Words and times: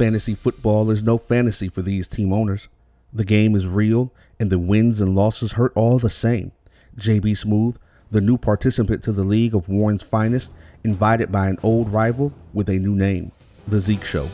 Fantasy 0.00 0.34
football 0.34 0.90
is 0.90 1.02
no 1.02 1.18
fantasy 1.18 1.68
for 1.68 1.82
these 1.82 2.08
team 2.08 2.32
owners. 2.32 2.68
The 3.12 3.22
game 3.22 3.54
is 3.54 3.66
real, 3.66 4.10
and 4.38 4.48
the 4.48 4.58
wins 4.58 4.98
and 4.98 5.14
losses 5.14 5.52
hurt 5.52 5.74
all 5.76 5.98
the 5.98 6.08
same. 6.08 6.52
JB 6.96 7.32
Smoove, 7.32 7.76
the 8.10 8.22
new 8.22 8.38
participant 8.38 9.04
to 9.04 9.12
the 9.12 9.24
League 9.24 9.54
of 9.54 9.68
Warren's 9.68 10.02
finest, 10.02 10.54
invited 10.82 11.30
by 11.30 11.50
an 11.50 11.58
old 11.62 11.92
rival 11.92 12.32
with 12.54 12.70
a 12.70 12.78
new 12.78 12.94
name, 12.94 13.32
The 13.68 13.78
Zeke 13.78 14.06
Show. 14.06 14.30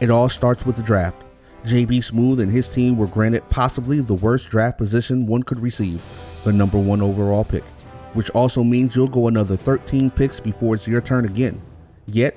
It 0.00 0.10
all 0.10 0.28
starts 0.28 0.66
with 0.66 0.76
the 0.76 0.82
draft. 0.82 1.22
JB 1.64 2.00
Smoove 2.00 2.42
and 2.42 2.52
his 2.52 2.68
team 2.68 2.98
were 2.98 3.06
granted 3.06 3.48
possibly 3.48 3.98
the 4.00 4.12
worst 4.12 4.50
draft 4.50 4.76
position 4.76 5.26
one 5.26 5.42
could 5.42 5.60
receive, 5.60 6.04
the 6.44 6.52
number 6.52 6.78
one 6.78 7.00
overall 7.00 7.44
pick, 7.44 7.64
which 8.12 8.28
also 8.32 8.62
means 8.62 8.94
you'll 8.94 9.08
go 9.08 9.28
another 9.28 9.56
13 9.56 10.10
picks 10.10 10.38
before 10.38 10.74
it's 10.74 10.86
your 10.86 11.00
turn 11.00 11.24
again. 11.24 11.62
Yet, 12.04 12.36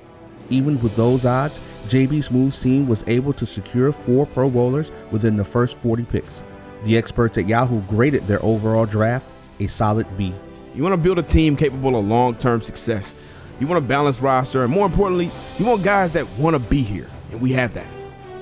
even 0.50 0.80
with 0.80 0.96
those 0.96 1.24
odds, 1.24 1.60
JB 1.88 2.24
Smoove's 2.24 2.60
team 2.60 2.88
was 2.88 3.04
able 3.06 3.32
to 3.34 3.46
secure 3.46 3.92
four 3.92 4.26
Pro 4.26 4.50
Bowlers 4.50 4.90
within 5.10 5.36
the 5.36 5.44
first 5.44 5.78
40 5.78 6.04
picks. 6.04 6.42
The 6.84 6.96
experts 6.96 7.38
at 7.38 7.48
Yahoo 7.48 7.80
graded 7.82 8.26
their 8.26 8.42
overall 8.44 8.86
draft 8.86 9.26
a 9.60 9.66
solid 9.66 10.06
B. 10.16 10.34
You 10.74 10.82
want 10.82 10.92
to 10.92 10.98
build 10.98 11.18
a 11.18 11.22
team 11.22 11.56
capable 11.56 11.96
of 11.96 12.06
long 12.06 12.36
term 12.36 12.60
success. 12.60 13.14
You 13.58 13.66
want 13.66 13.82
a 13.82 13.86
balanced 13.86 14.20
roster, 14.20 14.64
and 14.64 14.72
more 14.72 14.86
importantly, 14.86 15.30
you 15.58 15.64
want 15.64 15.82
guys 15.82 16.12
that 16.12 16.28
want 16.36 16.54
to 16.54 16.60
be 16.60 16.82
here, 16.82 17.08
and 17.30 17.40
we 17.40 17.52
have 17.52 17.72
that. 17.74 17.86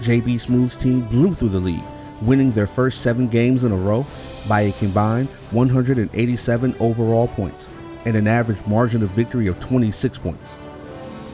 JB 0.01 0.35
Smoove's 0.35 0.77
team 0.77 1.03
blew 1.03 1.35
through 1.35 1.51
the 1.51 1.61
league, 1.61 1.85
winning 2.23 2.51
their 2.51 2.67
first 2.67 3.01
seven 3.01 3.29
games 3.29 3.63
in 3.63 3.71
a 3.71 3.77
row 3.77 4.05
by 4.49 4.63
a 4.63 4.73
combined 4.73 5.29
187 5.53 6.75
overall 6.81 7.29
points 7.29 7.69
and 8.05 8.17
an 8.17 8.27
average 8.27 8.65
margin 8.67 9.03
of 9.03 9.11
victory 9.11 9.47
of 9.47 9.59
26 9.61 10.19
points. 10.19 10.57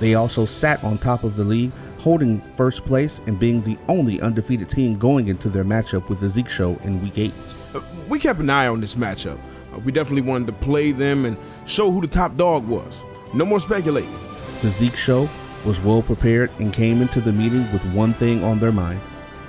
They 0.01 0.15
also 0.15 0.47
sat 0.47 0.83
on 0.83 0.99
top 0.99 1.23
of 1.25 1.37
the 1.37 1.45
league, 1.45 1.73
holding 1.99 2.41
first 2.57 2.85
place 2.85 3.21
and 3.27 3.39
being 3.39 3.63
the 3.63 3.79
only 3.87 4.21
undefeated 4.21 4.71
team 4.71 4.99
going 4.99 5.29
into 5.29 5.49
their 5.49 5.65
matchup 5.65 6.09
with 6.09 6.21
the 6.21 6.29
Zeke 6.29 6.49
Show 6.49 6.77
in 6.83 7.03
Week 7.03 7.19
8. 7.19 7.33
Uh, 7.75 7.81
we 8.09 8.19
kept 8.19 8.41
an 8.41 8.51
eye 8.51 8.67
on 8.67 8.81
this 8.81 8.95
matchup. 8.95 9.39
Uh, 9.73 9.79
we 9.81 9.93
definitely 9.93 10.23
wanted 10.23 10.47
to 10.47 10.53
play 10.55 10.91
them 10.91 11.27
and 11.27 11.37
show 11.67 11.91
who 11.91 12.01
the 12.01 12.09
top 12.09 12.37
dog 12.37 12.67
was. 12.67 13.05
No 13.35 13.45
more 13.45 13.61
speculating. 13.61 14.15
The 14.63 14.71
Zeke 14.71 14.97
Show 14.97 15.29
was 15.65 15.79
well 15.81 16.03
prepared 16.03 16.51
and 16.59 16.73
came 16.73 17.03
into 17.03 17.21
the 17.21 17.33
meeting 17.33 17.71
with 17.73 17.85
one 17.93 18.15
thing 18.15 18.43
on 18.43 18.59
their 18.59 18.73
mind. 18.73 19.01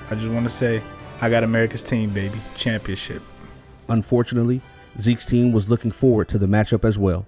I 0.09 0.15
just 0.15 0.30
want 0.30 0.45
to 0.45 0.49
say, 0.49 0.83
I 1.21 1.30
got 1.30 1.43
America's 1.45 1.81
team, 1.81 2.09
baby. 2.09 2.38
Championship. 2.58 3.21
Unfortunately, 3.88 4.61
Zeke's 4.99 5.25
team 5.25 5.53
was 5.53 5.69
looking 5.69 5.91
forward 5.91 6.27
to 6.30 6.38
the 6.38 6.47
matchup 6.47 6.83
as 6.83 6.97
well, 6.97 7.25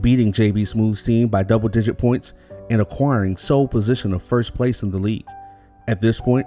beating 0.00 0.32
JB 0.32 0.62
Smoove's 0.62 1.02
team 1.02 1.28
by 1.28 1.42
double 1.42 1.68
digit 1.68 1.98
points 1.98 2.34
and 2.70 2.80
acquiring 2.80 3.36
sole 3.36 3.66
position 3.66 4.12
of 4.12 4.22
first 4.22 4.54
place 4.54 4.82
in 4.82 4.90
the 4.90 4.98
league. 4.98 5.26
At 5.86 6.00
this 6.00 6.20
point, 6.20 6.46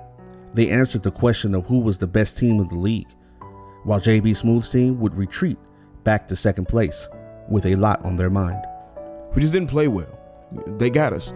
they 0.53 0.69
answered 0.69 1.03
the 1.03 1.11
question 1.11 1.55
of 1.55 1.65
who 1.65 1.79
was 1.79 1.97
the 1.97 2.07
best 2.07 2.37
team 2.37 2.59
in 2.59 2.67
the 2.67 2.75
league, 2.75 3.07
while 3.83 3.99
JB 3.99 4.31
Smoove's 4.31 4.69
team 4.69 4.99
would 4.99 5.17
retreat 5.17 5.57
back 6.03 6.27
to 6.27 6.35
second 6.35 6.67
place 6.67 7.07
with 7.49 7.65
a 7.65 7.75
lot 7.75 8.03
on 8.05 8.15
their 8.15 8.29
mind. 8.29 8.63
We 9.33 9.41
just 9.41 9.53
didn't 9.53 9.69
play 9.69 9.87
well. 9.87 10.19
They 10.77 10.89
got 10.89 11.13
us. 11.13 11.33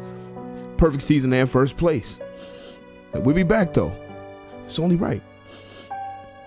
Perfect 0.77 1.03
season 1.03 1.33
and 1.33 1.49
first 1.49 1.77
place. 1.77 2.19
We'll 3.13 3.35
be 3.35 3.43
back 3.43 3.73
though. 3.73 3.95
It's 4.65 4.79
only 4.79 4.95
right. 4.95 5.21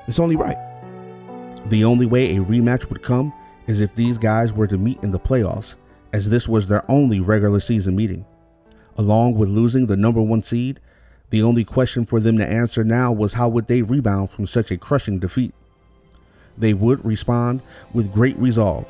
It's 0.06 0.18
only 0.18 0.36
right. 0.36 0.56
The 1.70 1.84
only 1.84 2.06
way 2.06 2.36
a 2.36 2.40
rematch 2.40 2.88
would 2.88 3.02
come 3.02 3.32
is 3.68 3.80
if 3.80 3.94
these 3.94 4.18
guys 4.18 4.52
were 4.52 4.66
to 4.66 4.76
meet 4.76 5.00
in 5.04 5.12
the 5.12 5.20
playoffs, 5.20 5.76
as 6.12 6.28
this 6.28 6.48
was 6.48 6.66
their 6.66 6.90
only 6.90 7.20
regular 7.20 7.60
season 7.60 7.94
meeting. 7.94 8.24
Along 8.96 9.34
with 9.34 9.48
losing 9.48 9.86
the 9.86 9.96
number 9.96 10.20
one 10.20 10.42
seed, 10.42 10.80
the 11.30 11.42
only 11.42 11.64
question 11.64 12.04
for 12.04 12.18
them 12.18 12.38
to 12.38 12.46
answer 12.46 12.82
now 12.82 13.12
was 13.12 13.34
how 13.34 13.48
would 13.50 13.68
they 13.68 13.82
rebound 13.82 14.30
from 14.30 14.46
such 14.46 14.70
a 14.70 14.78
crushing 14.78 15.18
defeat. 15.18 15.54
They 16.56 16.74
would 16.74 17.04
respond 17.04 17.62
with 17.92 18.12
great 18.12 18.36
resolve, 18.38 18.86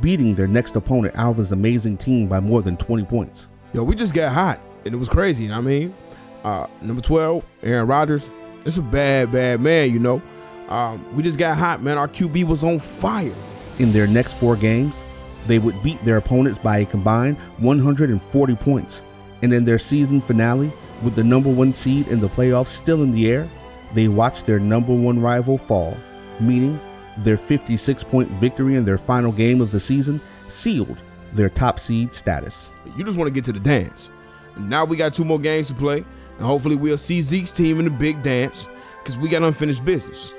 beating 0.00 0.34
their 0.34 0.48
next 0.48 0.74
opponent, 0.74 1.14
Alvin's 1.14 1.52
amazing 1.52 1.98
team, 1.98 2.26
by 2.26 2.40
more 2.40 2.62
than 2.62 2.76
20 2.76 3.04
points. 3.04 3.48
Yo, 3.72 3.84
we 3.84 3.94
just 3.94 4.14
got 4.14 4.32
hot, 4.32 4.58
and 4.84 4.94
it 4.94 4.98
was 4.98 5.08
crazy. 5.08 5.52
I 5.52 5.60
mean, 5.60 5.94
uh, 6.42 6.66
number 6.80 7.02
12, 7.02 7.44
Aaron 7.62 7.86
Rodgers, 7.86 8.24
it's 8.64 8.78
a 8.78 8.82
bad, 8.82 9.30
bad 9.30 9.60
man, 9.60 9.92
you 9.92 9.98
know. 9.98 10.22
Um, 10.68 11.14
we 11.14 11.22
just 11.22 11.38
got 11.38 11.58
hot, 11.58 11.82
man. 11.82 11.98
Our 11.98 12.08
QB 12.08 12.44
was 12.44 12.64
on 12.64 12.80
fire. 12.80 13.34
In 13.78 13.92
their 13.92 14.06
next 14.06 14.34
four 14.34 14.56
games, 14.56 15.02
they 15.46 15.58
would 15.58 15.82
beat 15.82 16.02
their 16.04 16.16
opponents 16.16 16.58
by 16.58 16.78
a 16.78 16.86
combined 16.86 17.36
140 17.58 18.54
points. 18.56 19.02
And 19.42 19.52
in 19.52 19.64
their 19.64 19.78
season 19.78 20.20
finale, 20.20 20.72
with 21.02 21.14
the 21.14 21.24
number 21.24 21.50
one 21.50 21.74
seed 21.74 22.08
in 22.08 22.20
the 22.20 22.28
playoffs 22.28 22.68
still 22.68 23.02
in 23.02 23.10
the 23.10 23.30
air, 23.30 23.48
they 23.94 24.08
watched 24.08 24.46
their 24.46 24.58
number 24.58 24.94
one 24.94 25.20
rival 25.20 25.58
fall, 25.58 25.96
meaning 26.40 26.80
their 27.18 27.36
56 27.36 28.04
point 28.04 28.30
victory 28.32 28.76
in 28.76 28.84
their 28.84 28.98
final 28.98 29.32
game 29.32 29.60
of 29.60 29.70
the 29.70 29.80
season 29.80 30.20
sealed 30.48 31.02
their 31.32 31.48
top 31.48 31.78
seed 31.78 32.14
status. 32.14 32.70
You 32.96 33.04
just 33.04 33.16
want 33.16 33.28
to 33.28 33.34
get 33.34 33.44
to 33.46 33.52
the 33.52 33.60
dance. 33.60 34.10
Now 34.56 34.84
we 34.84 34.96
got 34.96 35.14
two 35.14 35.24
more 35.24 35.38
games 35.38 35.68
to 35.68 35.74
play, 35.74 36.04
and 36.38 36.46
hopefully 36.46 36.76
we'll 36.76 36.98
see 36.98 37.22
Zeke's 37.22 37.50
team 37.50 37.78
in 37.80 37.84
the 37.84 37.90
big 37.90 38.22
dance 38.22 38.68
because 39.02 39.18
we 39.18 39.28
got 39.28 39.42
unfinished 39.42 39.84
business. 39.84 40.32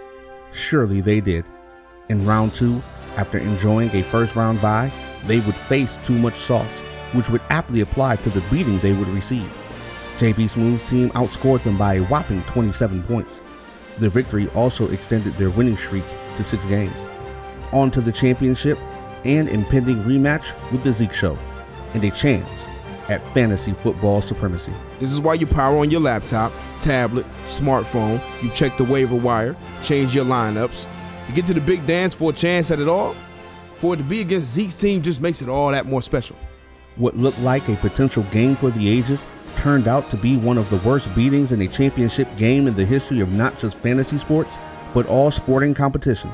Surely 0.51 1.01
they 1.01 1.19
did. 1.19 1.45
In 2.09 2.25
round 2.25 2.53
two, 2.53 2.81
after 3.17 3.37
enjoying 3.37 3.89
a 3.95 4.03
first 4.03 4.35
round 4.35 4.61
bye, 4.61 4.91
they 5.25 5.39
would 5.41 5.55
face 5.55 5.97
too 6.05 6.17
much 6.17 6.35
sauce, 6.35 6.79
which 7.13 7.29
would 7.29 7.41
aptly 7.49 7.81
apply 7.81 8.17
to 8.17 8.29
the 8.29 8.43
beating 8.51 8.79
they 8.79 8.93
would 8.93 9.07
receive. 9.09 9.49
JB 10.17 10.49
Smoove's 10.49 10.89
team 10.89 11.09
outscored 11.11 11.63
them 11.63 11.77
by 11.77 11.95
a 11.95 12.03
whopping 12.03 12.41
27 12.43 13.03
points. 13.03 13.41
The 13.97 14.09
victory 14.09 14.47
also 14.49 14.89
extended 14.91 15.33
their 15.35 15.49
winning 15.49 15.77
streak 15.77 16.03
to 16.37 16.43
six 16.43 16.63
games. 16.65 17.05
On 17.71 17.91
to 17.91 18.01
the 18.01 18.11
championship 18.11 18.77
and 19.25 19.49
impending 19.49 19.97
rematch 20.03 20.53
with 20.71 20.83
the 20.83 20.93
Zeke 20.93 21.13
Show, 21.13 21.37
and 21.93 22.03
a 22.03 22.11
chance 22.11 22.67
at 23.09 23.25
fantasy 23.33 23.73
football 23.73 24.21
supremacy. 24.21 24.71
This 24.99 25.11
is 25.11 25.19
why 25.19 25.35
you 25.35 25.45
power 25.45 25.77
on 25.79 25.91
your 25.91 26.01
laptop, 26.01 26.51
tablet, 26.81 27.25
smartphone, 27.45 28.21
you 28.43 28.49
check 28.51 28.75
the 28.77 28.83
waiver 28.83 29.15
wire, 29.15 29.55
change 29.83 30.15
your 30.15 30.25
lineups. 30.25 30.87
You 31.27 31.33
get 31.33 31.45
to 31.47 31.53
the 31.53 31.61
big 31.61 31.85
dance 31.87 32.13
for 32.13 32.31
a 32.31 32.33
chance 32.33 32.71
at 32.71 32.79
it 32.79 32.87
all. 32.87 33.15
For 33.77 33.93
it 33.93 33.97
to 33.97 34.03
be 34.03 34.21
against 34.21 34.51
Zeke's 34.51 34.75
team 34.75 35.01
just 35.01 35.21
makes 35.21 35.41
it 35.41 35.49
all 35.49 35.71
that 35.71 35.85
more 35.85 36.01
special. 36.01 36.35
What 36.95 37.17
looked 37.17 37.39
like 37.39 37.67
a 37.67 37.75
potential 37.75 38.23
game 38.31 38.55
for 38.55 38.69
the 38.69 38.87
ages 38.87 39.25
turned 39.57 39.87
out 39.87 40.09
to 40.09 40.17
be 40.17 40.37
one 40.37 40.57
of 40.57 40.69
the 40.69 40.77
worst 40.87 41.13
beatings 41.15 41.51
in 41.51 41.61
a 41.61 41.67
championship 41.67 42.35
game 42.37 42.67
in 42.67 42.75
the 42.75 42.85
history 42.85 43.19
of 43.19 43.31
not 43.31 43.57
just 43.57 43.77
fantasy 43.79 44.17
sports, 44.17 44.57
but 44.93 45.07
all 45.07 45.31
sporting 45.31 45.73
competition. 45.73 46.29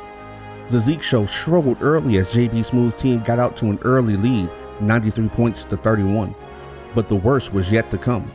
The 0.69 0.80
Zeke 0.80 1.01
Show 1.01 1.25
struggled 1.25 1.81
early 1.81 2.18
as 2.18 2.31
JB 2.31 2.66
Smoove's 2.66 2.95
team 2.95 3.21
got 3.24 3.39
out 3.39 3.57
to 3.57 3.66
an 3.66 3.80
early 3.81 4.16
lead, 4.16 4.50
93 4.80 5.30
points 5.30 5.66
to 5.66 5.77
31. 5.77 6.36
But 6.94 7.10
the 7.10 7.16
worst 7.16 7.54
was 7.54 7.71
yet 7.71 7.89
to 7.92 7.98
come. 7.98 8.31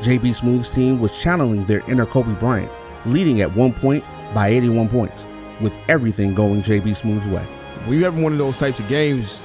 JB 0.00 0.40
Smoove's 0.40 0.70
team 0.70 1.00
was 1.00 1.18
channeling 1.18 1.64
their 1.64 1.82
inner 1.90 2.06
Kobe 2.06 2.32
Bryant, 2.40 2.70
leading 3.06 3.40
at 3.40 3.54
one 3.54 3.72
point 3.72 4.04
by 4.32 4.48
81 4.48 4.88
points, 4.88 5.26
with 5.60 5.72
everything 5.88 6.34
going 6.34 6.62
JB 6.62 6.96
Smoove's 6.96 7.26
way. 7.26 7.42
When 7.86 7.98
you 7.98 8.04
have 8.04 8.18
one 8.18 8.32
of 8.32 8.38
those 8.38 8.58
types 8.58 8.78
of 8.78 8.88
games, 8.88 9.42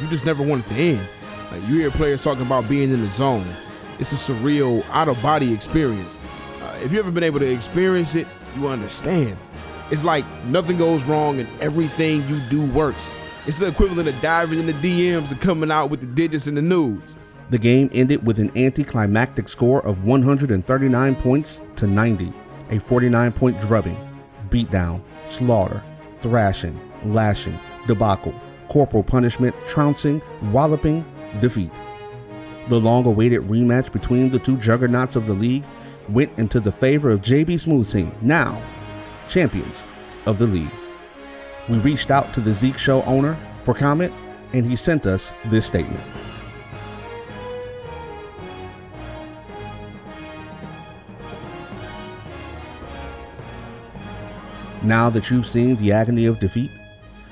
you 0.00 0.08
just 0.08 0.24
never 0.24 0.42
want 0.42 0.66
it 0.66 0.68
to 0.68 0.74
end. 0.74 1.08
Like 1.50 1.62
you 1.68 1.78
hear 1.80 1.90
players 1.90 2.22
talking 2.22 2.46
about 2.46 2.68
being 2.68 2.90
in 2.90 3.00
the 3.00 3.08
zone. 3.08 3.46
It's 3.98 4.12
a 4.12 4.32
surreal, 4.32 4.84
out 4.90 5.08
of 5.08 5.20
body 5.22 5.52
experience. 5.52 6.18
Uh, 6.60 6.80
if 6.82 6.92
you've 6.92 7.00
ever 7.00 7.10
been 7.10 7.24
able 7.24 7.40
to 7.40 7.50
experience 7.50 8.14
it, 8.14 8.26
you 8.56 8.68
understand. 8.68 9.36
It's 9.90 10.04
like 10.04 10.24
nothing 10.46 10.78
goes 10.78 11.04
wrong 11.04 11.38
and 11.38 11.48
everything 11.60 12.26
you 12.28 12.40
do 12.48 12.64
works. 12.72 13.14
It's 13.46 13.58
the 13.58 13.66
equivalent 13.66 14.08
of 14.08 14.20
diving 14.20 14.60
in 14.60 14.66
the 14.66 14.72
DMs 14.72 15.30
and 15.30 15.40
coming 15.40 15.70
out 15.70 15.90
with 15.90 16.00
the 16.00 16.06
digits 16.06 16.46
and 16.46 16.56
the 16.56 16.62
nudes. 16.62 17.16
The 17.50 17.58
game 17.58 17.90
ended 17.92 18.26
with 18.26 18.38
an 18.38 18.56
anticlimactic 18.56 19.48
score 19.48 19.84
of 19.86 20.04
139 20.04 21.14
points 21.16 21.60
to 21.76 21.86
90, 21.86 22.32
a 22.70 22.78
49 22.78 23.32
point 23.32 23.60
drubbing, 23.60 23.96
beatdown, 24.52 25.00
slaughter, 25.28 25.82
thrashing, 26.20 26.78
lashing, 27.06 27.58
debacle, 27.86 28.34
corporal 28.68 29.02
punishment, 29.02 29.54
trouncing, 29.66 30.22
walloping, 30.52 31.04
defeat. 31.40 31.70
The 32.68 32.78
long 32.78 33.06
awaited 33.06 33.42
rematch 33.42 33.92
between 33.92 34.30
the 34.30 34.38
two 34.38 34.56
juggernauts 34.58 35.16
of 35.16 35.26
the 35.26 35.32
league 35.32 35.64
went 36.08 36.30
into 36.38 36.60
the 36.60 36.72
favor 36.72 37.10
of 37.10 37.22
JB 37.22 37.46
Smoove 37.54 37.90
team, 37.90 38.12
now 38.20 38.60
champions 39.28 39.82
of 40.26 40.38
the 40.38 40.46
league. 40.46 40.70
We 41.68 41.78
reached 41.78 42.10
out 42.10 42.32
to 42.34 42.40
the 42.40 42.52
Zeke 42.52 42.78
Show 42.78 43.02
owner 43.02 43.36
for 43.62 43.74
comment, 43.74 44.12
and 44.52 44.66
he 44.66 44.76
sent 44.76 45.06
us 45.06 45.32
this 45.46 45.66
statement. 45.66 46.00
Now 54.84 55.10
that 55.10 55.30
you've 55.30 55.46
seen 55.46 55.76
the 55.76 55.92
agony 55.92 56.26
of 56.26 56.40
defeat, 56.40 56.70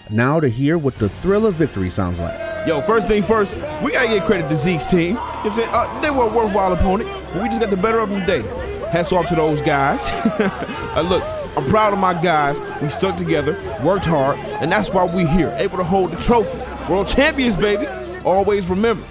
now 0.08 0.38
to 0.38 0.48
hear 0.48 0.78
what 0.78 0.96
the 0.98 1.08
thrill 1.08 1.46
of 1.46 1.54
victory 1.54 1.90
sounds 1.90 2.20
like. 2.20 2.38
Yo, 2.66 2.80
first 2.82 3.08
thing 3.08 3.22
first, 3.22 3.54
we 3.82 3.90
gotta 3.90 4.06
get 4.06 4.24
credit 4.24 4.48
to 4.48 4.56
Zeke's 4.56 4.88
team. 4.88 5.00
You 5.00 5.14
know 5.14 5.20
what 5.20 5.46
I'm 5.46 5.52
saying? 5.54 5.68
Uh, 5.72 6.00
they 6.00 6.10
were 6.10 6.24
a 6.24 6.28
worthwhile 6.28 6.72
opponent. 6.72 7.10
but 7.32 7.42
we 7.42 7.48
just 7.48 7.60
got 7.60 7.70
the 7.70 7.76
better 7.76 7.98
of 7.98 8.08
them 8.08 8.20
today. 8.20 8.42
Hats 8.90 9.12
off 9.12 9.28
to 9.28 9.34
those 9.34 9.60
guys. 9.60 10.00
uh, 10.04 11.04
look, 11.08 11.24
I'm 11.56 11.68
proud 11.68 11.92
of 11.92 11.98
my 11.98 12.14
guys. 12.14 12.60
We 12.80 12.88
stuck 12.90 13.16
together, 13.16 13.56
worked 13.82 14.04
hard, 14.04 14.38
and 14.38 14.70
that's 14.70 14.90
why 14.90 15.04
we're 15.04 15.26
here, 15.26 15.52
able 15.58 15.78
to 15.78 15.84
hold 15.84 16.12
the 16.12 16.20
trophy. 16.20 16.56
World 16.90 17.08
champions, 17.08 17.56
baby. 17.56 17.86
Always 18.24 18.68
remember. 18.68 19.04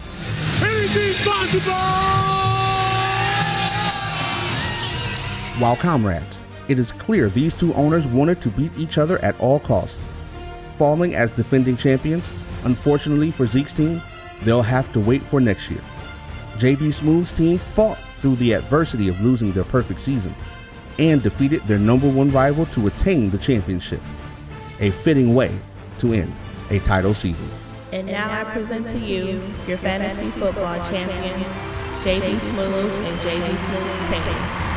Anything's 0.62 1.22
possible! 1.26 1.74
While 5.60 5.76
comrades, 5.76 6.39
it 6.70 6.80
is 6.80 6.92
clear 6.94 7.30
these 7.30 7.54
two 7.54 7.74
owners 7.74 8.08
wanted 8.08 8.40
to 8.42 8.50
beat 8.50 8.72
each 8.78 8.98
other 8.98 9.18
at 9.20 9.38
all 9.40 9.60
costs. 9.60 10.00
Falling 10.78 11.16
as 11.16 11.32
defending 11.32 11.76
champions, 11.76 12.32
unfortunately 12.64 13.32
for 13.32 13.46
Zeke's 13.46 13.74
team, 13.74 14.02
they'll 14.44 14.62
have 14.62 14.92
to 14.94 15.00
wait 15.00 15.24
for 15.24 15.42
next 15.42 15.70
year. 15.70 15.82
JB 16.58 16.94
Smoove's 16.94 17.32
team 17.32 17.58
fought 17.58 17.98
through 18.22 18.36
the 18.36 18.54
adversity 18.54 19.08
of 19.08 19.20
losing 19.22 19.52
their 19.52 19.64
perfect 19.64 20.00
season 20.00 20.34
and 21.00 21.24
defeated 21.24 21.62
their 21.64 21.80
number 21.80 22.08
one 22.08 22.32
rival 22.32 22.66
to 22.68 22.88
attain 22.88 23.30
the 23.30 23.38
championship. 23.38 24.02
A 24.80 24.92
fitting 24.92 25.34
way 25.34 25.52
to 26.00 26.14
end 26.14 26.34
a 26.70 26.80
title 26.80 27.14
season. 27.14 27.50
And 27.92 28.06
now 28.08 28.32
I 28.32 28.44
present 28.44 28.88
to 28.90 29.00
you 29.00 29.42
your 29.68 29.78
fantasy 29.78 30.30
football 30.32 30.78
champions, 30.90 31.46
JB 32.04 32.36
Smoove 32.52 33.06
and 33.06 33.20
JB 33.20 33.48
Smoove's 33.48 34.64
team. 34.64 34.69